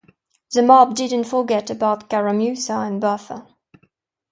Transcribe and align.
The 0.51 0.63
mob 0.63 0.95
didn't 0.95 1.25
forget 1.25 1.69
about 1.69 2.09
Caramusa 2.09 2.87
and 2.87 2.99
Buffa. 2.99 3.45